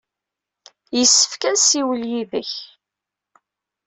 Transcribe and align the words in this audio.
Yessefk 0.97 1.41
ad 1.49 1.53
nessiwel 1.55 2.01
yid-k. 2.11 2.51